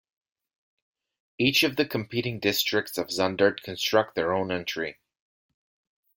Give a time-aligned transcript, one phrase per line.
[1.37, 4.97] Each of the competing districts of Zundert construct their own entry.